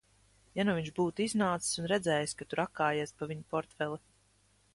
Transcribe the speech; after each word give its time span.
Ja 0.59 0.63
nu 0.69 0.73
viņš 0.77 0.87
būtu 0.99 1.23
iznācis 1.27 1.77
un 1.83 1.89
redzējis, 1.93 2.33
ka 2.41 2.49
tu 2.49 2.59
rakājies 2.63 3.15
pa 3.21 3.29
viņa 3.35 3.47
portfeli? 3.55 4.03